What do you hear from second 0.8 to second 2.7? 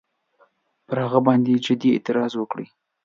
پر هغه باندي جدي اعتراض وکړي.